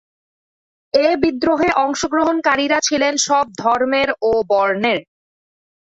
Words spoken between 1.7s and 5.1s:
অংশগ্রহণকারীরা ছিলেন সব ধর্মের ও বর্ণের।